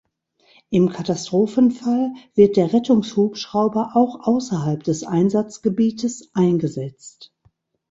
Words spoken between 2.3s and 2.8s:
wird der